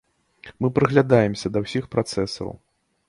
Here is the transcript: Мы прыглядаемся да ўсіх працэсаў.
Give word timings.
Мы 0.63 0.71
прыглядаемся 0.77 1.47
да 1.59 1.63
ўсіх 1.67 1.83
працэсаў. 1.93 2.49